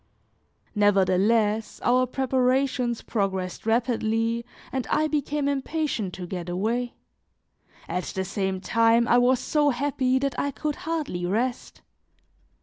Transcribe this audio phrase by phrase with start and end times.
[0.73, 6.95] Nevertheless, our preparations progressed rapidly and I became impatient to get away;
[7.87, 11.81] at the same time, I was so happy that I could hardly rest.